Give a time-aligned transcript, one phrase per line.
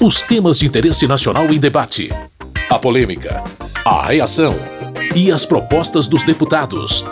[0.00, 2.08] Os temas de interesse nacional em debate.
[2.70, 3.42] A polêmica.
[3.84, 4.54] A reação.
[5.16, 7.04] E as propostas dos deputados.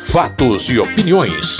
[0.00, 1.58] Fatos e opiniões.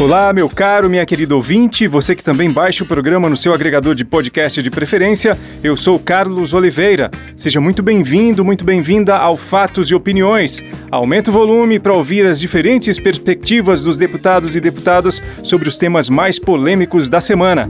[0.00, 3.94] Olá, meu caro, minha querida ouvinte, você que também baixa o programa no seu agregador
[3.94, 7.10] de podcast de preferência, eu sou Carlos Oliveira.
[7.36, 10.64] Seja muito bem-vindo, muito bem-vinda ao Fatos e Opiniões.
[10.90, 16.08] Aumenta o volume para ouvir as diferentes perspectivas dos deputados e deputadas sobre os temas
[16.08, 17.68] mais polêmicos da semana.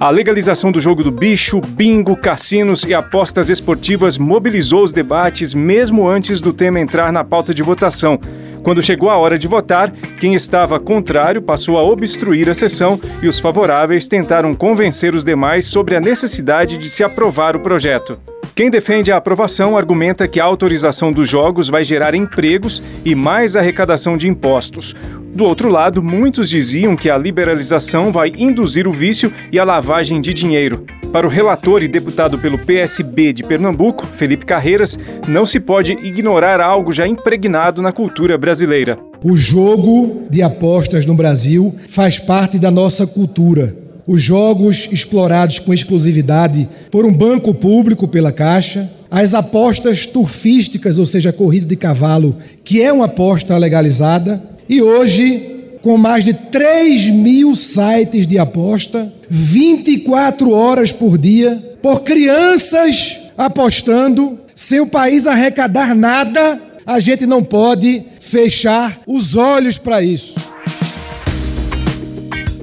[0.00, 6.08] A legalização do jogo do bicho, bingo, cassinos e apostas esportivas mobilizou os debates mesmo
[6.08, 8.18] antes do tema entrar na pauta de votação.
[8.62, 13.28] Quando chegou a hora de votar, quem estava contrário passou a obstruir a sessão e
[13.28, 18.18] os favoráveis tentaram convencer os demais sobre a necessidade de se aprovar o projeto.
[18.54, 23.56] Quem defende a aprovação argumenta que a autorização dos jogos vai gerar empregos e mais
[23.56, 24.94] arrecadação de impostos.
[25.34, 30.20] Do outro lado, muitos diziam que a liberalização vai induzir o vício e a lavagem
[30.20, 30.84] de dinheiro.
[31.12, 36.60] Para o relator e deputado pelo PSB de Pernambuco, Felipe Carreiras, não se pode ignorar
[36.60, 38.98] algo já impregnado na cultura brasileira.
[39.22, 43.89] O jogo de apostas no Brasil faz parte da nossa cultura.
[44.12, 51.06] Os jogos explorados com exclusividade por um banco público pela Caixa, as apostas turfísticas, ou
[51.06, 57.08] seja, corrida de cavalo, que é uma aposta legalizada, e hoje, com mais de 3
[57.10, 65.94] mil sites de aposta, 24 horas por dia, por crianças apostando, sem o país arrecadar
[65.94, 70.34] nada, a gente não pode fechar os olhos para isso.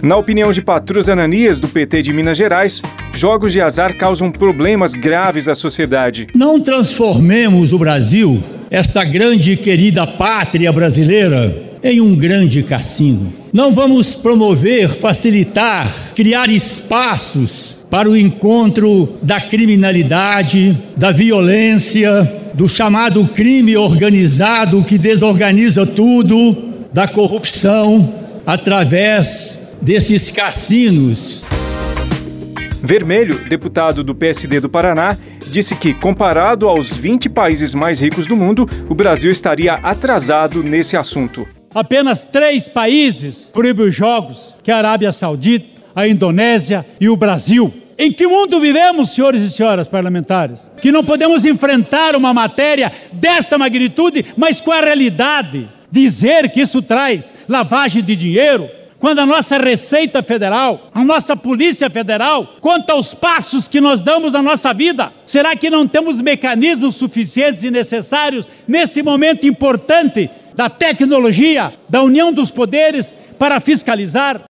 [0.08, 2.82] Na opinião de Patrus Ananias, do PT de Minas Gerais,
[3.14, 6.28] jogos de azar causam problemas graves à sociedade.
[6.34, 8.42] Não transformemos o Brasil,
[8.72, 13.34] esta grande e querida pátria brasileira, em um grande cassino.
[13.52, 23.28] Não vamos promover, facilitar, criar espaços para o encontro da criminalidade, da violência, do chamado
[23.28, 26.56] crime organizado que desorganiza tudo,
[26.94, 28.14] da corrupção,
[28.46, 31.46] através desses cassinos.
[32.82, 35.18] Vermelho, deputado do PSD do Paraná,
[35.52, 40.96] disse que, comparado aos 20 países mais ricos do mundo, o Brasil estaria atrasado nesse
[40.96, 41.48] assunto.
[41.74, 47.18] Apenas três países proíbem os jogos, que é a Arábia Saudita, a Indonésia e o
[47.18, 47.74] Brasil.
[47.98, 50.72] Em que mundo vivemos, senhores e senhoras parlamentares?
[50.80, 55.68] Que não podemos enfrentar uma matéria desta magnitude, mas com a realidade.
[55.90, 61.90] Dizer que isso traz lavagem de dinheiro, quando a nossa Receita Federal, a nossa Polícia
[61.90, 66.96] Federal, conta os passos que nós damos na nossa vida, será que não temos mecanismos
[66.96, 74.42] suficientes e necessários nesse momento importante da tecnologia, da união dos poderes para fiscalizar?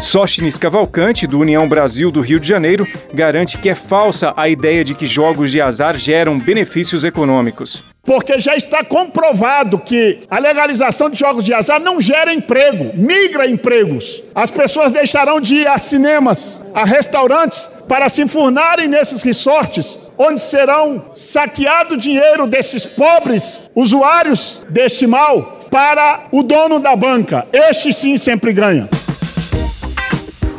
[0.00, 4.84] Sóstenes Cavalcante, do União Brasil do Rio de Janeiro, garante que é falsa a ideia
[4.84, 7.82] de que jogos de azar geram benefícios econômicos.
[8.04, 13.48] Porque já está comprovado que a legalização de jogos de azar não gera emprego, migra
[13.48, 14.22] empregos.
[14.34, 20.40] As pessoas deixarão de ir a cinemas, a restaurantes, para se enfurnarem nesses resorts, onde
[20.40, 27.46] serão saqueado dinheiro desses pobres usuários deste mal para o dono da banca.
[27.52, 28.88] Este sim sempre ganha.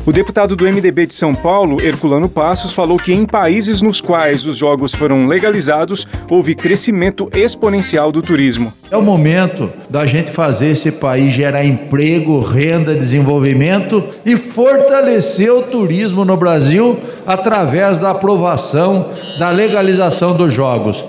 [0.07, 4.45] O deputado do MDB de São Paulo, Herculano Passos, falou que em países nos quais
[4.45, 8.71] os jogos foram legalizados, houve crescimento exponencial do turismo.
[8.89, 15.63] É o momento da gente fazer esse país gerar emprego, renda, desenvolvimento e fortalecer o
[15.63, 21.03] turismo no Brasil através da aprovação da legalização dos jogos.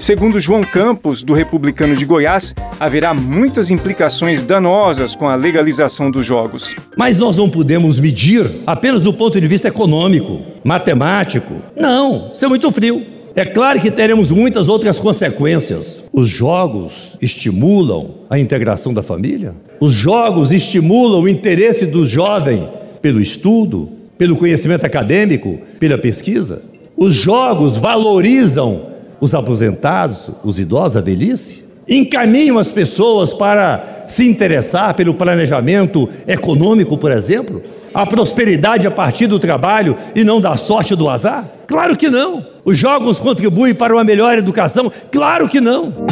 [0.00, 6.24] Segundo João Campos, do Republicano de Goiás, haverá muitas implicações danosas com a legalização dos
[6.24, 6.74] jogos.
[6.96, 11.56] Mas nós não podemos medir apenas do ponto de vista econômico, matemático.
[11.76, 13.04] Não, isso é muito frio.
[13.36, 16.02] É claro que teremos muitas outras consequências.
[16.10, 19.54] Os jogos estimulam a integração da família.
[19.78, 22.66] Os jogos estimulam o interesse do jovem
[23.02, 26.62] pelo estudo, pelo conhecimento acadêmico, pela pesquisa.
[26.96, 28.89] Os jogos valorizam
[29.20, 36.96] os aposentados, os idosos, a velhice, encaminham as pessoas para se interessar pelo planejamento econômico,
[36.96, 37.62] por exemplo,
[37.92, 41.48] a prosperidade a partir do trabalho e não da sorte do azar?
[41.66, 42.46] Claro que não.
[42.64, 44.90] Os jogos contribuem para uma melhor educação?
[45.10, 46.06] Claro que não.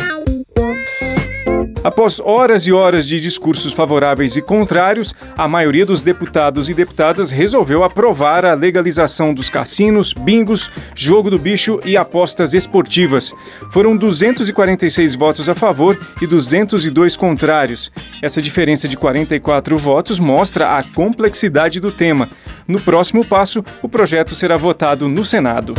[1.88, 7.30] Após horas e horas de discursos favoráveis e contrários, a maioria dos deputados e deputadas
[7.30, 13.32] resolveu aprovar a legalização dos cassinos, bingos, jogo do bicho e apostas esportivas.
[13.70, 17.90] Foram 246 votos a favor e 202 contrários.
[18.20, 22.28] Essa diferença de 44 votos mostra a complexidade do tema.
[22.66, 25.72] No próximo passo, o projeto será votado no Senado.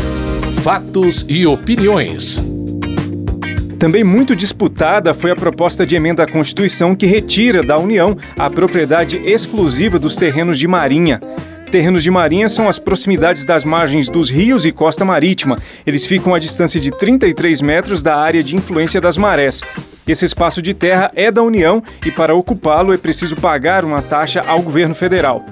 [0.63, 2.48] Fatos e opiniões.
[3.79, 8.49] Também muito disputada foi a proposta de emenda à Constituição que retira da União a
[8.49, 11.21] propriedade exclusiva dos terrenos de marinha.
[11.71, 15.55] Terrenos de marinha são as proximidades das margens dos rios e costa marítima.
[15.87, 19.61] Eles ficam a distância de 33 metros da área de influência das marés.
[20.05, 24.41] Esse espaço de terra é da União e, para ocupá-lo, é preciso pagar uma taxa
[24.45, 25.45] ao governo federal.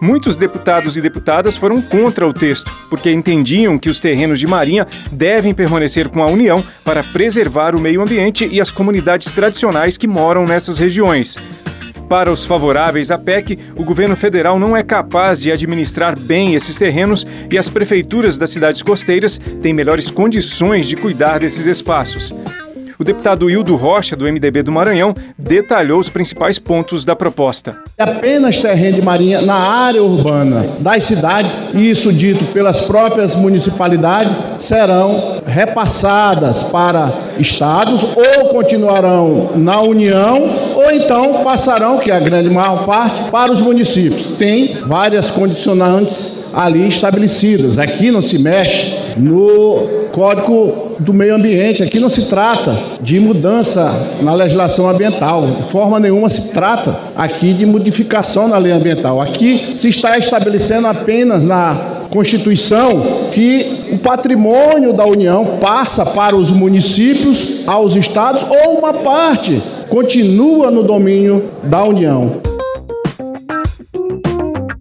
[0.00, 4.86] Muitos deputados e deputadas foram contra o texto, porque entendiam que os terrenos de marinha
[5.10, 10.06] devem permanecer com a União para preservar o meio ambiente e as comunidades tradicionais que
[10.06, 11.36] moram nessas regiões.
[12.08, 16.78] Para os favoráveis à PEC, o governo federal não é capaz de administrar bem esses
[16.78, 22.32] terrenos e as prefeituras das cidades costeiras têm melhores condições de cuidar desses espaços.
[22.98, 27.76] O deputado Hildo Rocha, do MDB do Maranhão, detalhou os principais pontos da proposta.
[27.96, 35.40] Apenas terreno de marinha na área urbana das cidades, isso dito pelas próprias municipalidades, serão
[35.46, 42.84] repassadas para estados ou continuarão na União ou então passarão, que é a grande maior
[42.84, 44.30] parte, para os municípios.
[44.30, 47.78] Tem várias condicionantes ali estabelecidas.
[47.78, 51.82] Aqui não se mexe no Código do Meio Ambiente.
[51.82, 53.90] Aqui não se trata de mudança
[54.20, 55.46] na legislação ambiental.
[55.46, 59.20] De forma nenhuma se trata aqui de modificação na lei ambiental.
[59.20, 66.50] Aqui se está estabelecendo apenas na Constituição que o patrimônio da União passa para os
[66.50, 72.47] municípios, aos estados ou uma parte continua no domínio da União.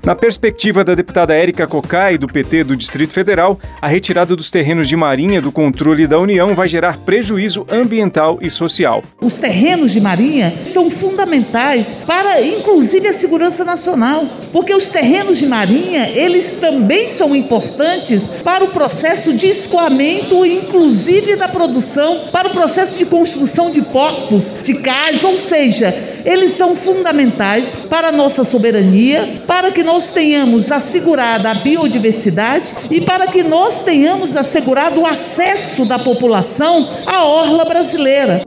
[0.07, 4.87] Na perspectiva da deputada Érica Cocai, do PT do Distrito Federal, a retirada dos terrenos
[4.87, 9.03] de marinha do controle da União vai gerar prejuízo ambiental e social.
[9.19, 15.45] Os terrenos de marinha são fundamentais para, inclusive, a segurança nacional, porque os terrenos de
[15.45, 22.51] marinha, eles também são importantes para o processo de escoamento, inclusive da produção, para o
[22.51, 28.43] processo de construção de portos, de cais, ou seja, eles são fundamentais para a nossa
[28.43, 35.07] soberania, para que nós tenhamos assegurada a biodiversidade e para que nós tenhamos assegurado o
[35.07, 38.43] acesso da população à orla brasileira.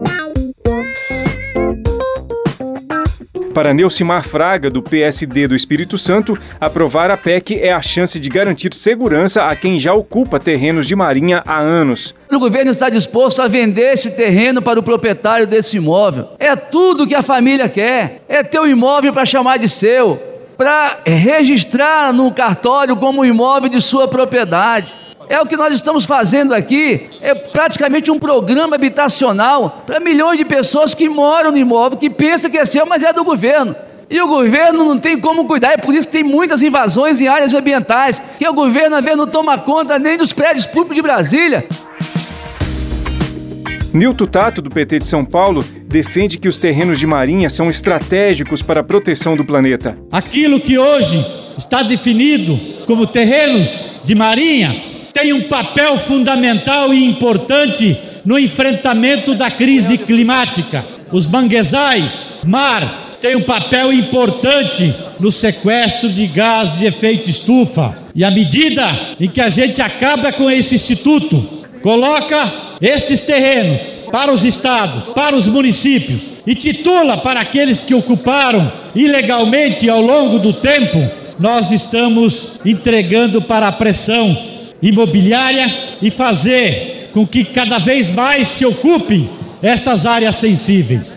[3.53, 8.29] Para Neucimar Fraga, do PSD do Espírito Santo, aprovar a PEC é a chance de
[8.29, 12.15] garantir segurança a quem já ocupa terrenos de marinha há anos.
[12.31, 16.29] O governo está disposto a vender esse terreno para o proprietário desse imóvel.
[16.39, 18.23] É tudo que a família quer.
[18.29, 23.81] É ter o imóvel para chamar de seu para registrar no cartório como imóvel de
[23.81, 24.93] sua propriedade.
[25.31, 30.45] É o que nós estamos fazendo aqui, é praticamente um programa habitacional para milhões de
[30.45, 33.77] pessoas que moram no imóvel, que pensam que é seu, mas é do governo.
[34.11, 37.29] E o governo não tem como cuidar, é por isso que tem muitas invasões em
[37.29, 41.03] áreas ambientais, que o governo às vezes não toma conta nem dos prédios públicos de
[41.03, 41.65] Brasília.
[43.95, 48.63] Nilton Tato, do PT de São Paulo, defende que os terrenos de marinha são estratégicos
[48.63, 49.97] para a proteção do planeta.
[50.11, 51.25] Aquilo que hoje
[51.57, 59.51] está definido como terrenos de marinha tem um papel fundamental e importante no enfrentamento da
[59.51, 60.85] crise climática.
[61.11, 67.99] Os manguezais, mar, têm um papel importante no sequestro de gás de efeito estufa.
[68.15, 74.33] E à medida em que a gente acaba com esse instituto, coloca estes terrenos para
[74.33, 80.53] os estados, para os municípios e titula para aqueles que ocuparam ilegalmente ao longo do
[80.55, 84.37] tempo, nós estamos entregando para a pressão
[84.83, 89.31] imobiliária e fazer com que cada vez mais se ocupem
[89.63, 91.17] essas áreas sensíveis.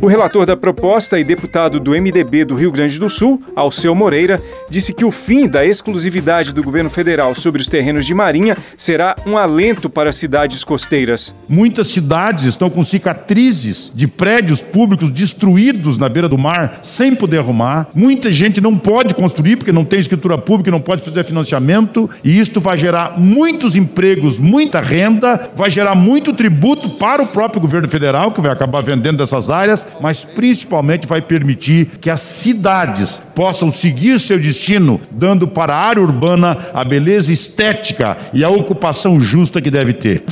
[0.00, 4.40] O relator da proposta e deputado do MDB do Rio Grande do Sul, Alceu Moreira,
[4.70, 9.16] disse que o fim da exclusividade do governo federal sobre os terrenos de marinha será
[9.26, 11.34] um alento para as cidades costeiras.
[11.48, 17.38] Muitas cidades estão com cicatrizes de prédios públicos destruídos na beira do mar, sem poder
[17.38, 17.88] arrumar.
[17.92, 22.38] Muita gente não pode construir porque não tem escritura pública, não pode fazer financiamento, e
[22.38, 27.88] isto vai gerar muitos empregos, muita renda, vai gerar muito tributo para o próprio governo
[27.88, 33.70] federal, que vai acabar vendendo essas áreas mas principalmente vai permitir que as cidades possam
[33.70, 39.60] seguir seu destino, dando para a área urbana a beleza estética e a ocupação justa
[39.60, 40.22] que deve ter.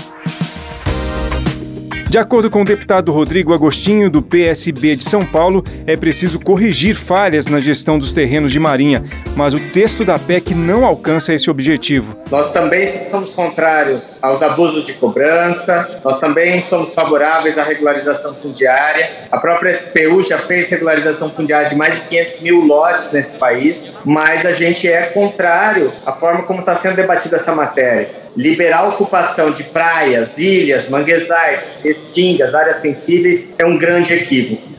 [2.08, 6.94] De acordo com o deputado Rodrigo Agostinho, do PSB de São Paulo, é preciso corrigir
[6.94, 11.50] falhas na gestão dos terrenos de Marinha, mas o texto da PEC não alcança esse
[11.50, 12.16] objetivo.
[12.30, 19.26] Nós também somos contrários aos abusos de cobrança, nós também somos favoráveis à regularização fundiária.
[19.30, 23.92] A própria SPU já fez regularização fundiária de mais de 500 mil lotes nesse país,
[24.04, 28.88] mas a gente é contrário à forma como está sendo debatida essa matéria liberar a
[28.88, 34.76] ocupação de praias, ilhas, manguezais, restingas, áreas sensíveis é um grande equívoco.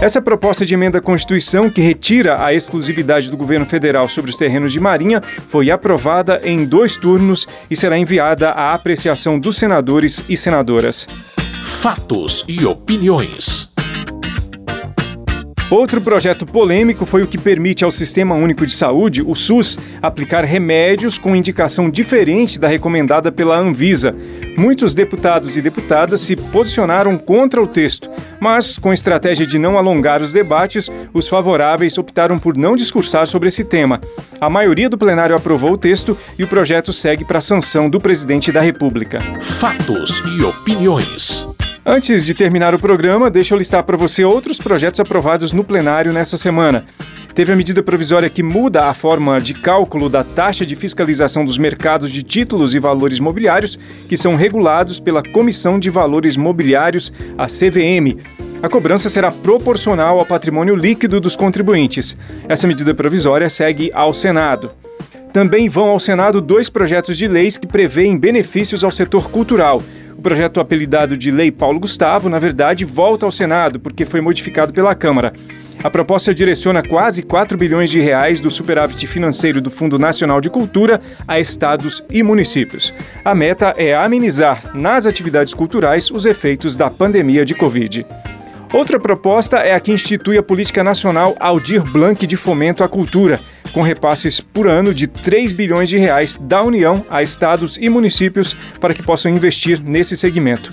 [0.00, 4.36] Essa proposta de emenda à Constituição, que retira a exclusividade do governo federal sobre os
[4.36, 10.22] terrenos de Marinha, foi aprovada em dois turnos e será enviada à apreciação dos senadores
[10.28, 11.08] e senadoras.
[11.62, 13.73] Fatos e opiniões.
[15.70, 20.44] Outro projeto polêmico foi o que permite ao Sistema Único de Saúde, o SUS, aplicar
[20.44, 24.14] remédios com indicação diferente da recomendada pela Anvisa.
[24.58, 30.20] Muitos deputados e deputadas se posicionaram contra o texto, mas, com estratégia de não alongar
[30.20, 34.00] os debates, os favoráveis optaram por não discursar sobre esse tema.
[34.40, 37.98] A maioria do plenário aprovou o texto e o projeto segue para a sanção do
[37.98, 39.20] presidente da República.
[39.40, 41.53] Fatos e opiniões.
[41.86, 46.14] Antes de terminar o programa, deixa eu listar para você outros projetos aprovados no plenário
[46.14, 46.86] nessa semana.
[47.34, 51.58] Teve a medida provisória que muda a forma de cálculo da taxa de fiscalização dos
[51.58, 57.46] mercados de títulos e valores mobiliários, que são regulados pela Comissão de Valores Mobiliários, a
[57.48, 58.18] CVM.
[58.62, 62.16] A cobrança será proporcional ao patrimônio líquido dos contribuintes.
[62.48, 64.70] Essa medida provisória segue ao Senado.
[65.34, 69.82] Também vão ao Senado dois projetos de leis que prevêem benefícios ao setor cultural.
[70.24, 74.94] Projeto apelidado de Lei Paulo Gustavo, na verdade, volta ao Senado porque foi modificado pela
[74.94, 75.34] Câmara.
[75.82, 80.48] A proposta direciona quase 4 bilhões de reais do superávit financeiro do Fundo Nacional de
[80.48, 82.90] Cultura a estados e municípios.
[83.22, 88.06] A meta é amenizar nas atividades culturais os efeitos da pandemia de Covid.
[88.74, 93.40] Outra proposta é a que institui a Política Nacional Aldir Blanc de Fomento à Cultura,
[93.72, 98.56] com repasses por ano de 3 bilhões de reais da União a estados e municípios
[98.80, 100.72] para que possam investir nesse segmento.